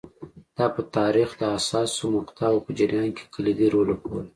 [0.57, 4.23] دا په تاریخ د حساسو مقطعو په جریان کې کلیدي رول لوبولی